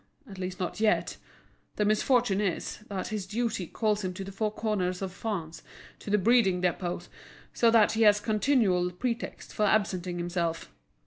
[0.27, 1.17] At least not yet.
[1.75, 5.61] The misfortune is, that his duty calls him to the four corners of France,
[5.99, 7.07] to the breeding depots,
[7.53, 10.73] so that he has continual pretexts for absenting himself.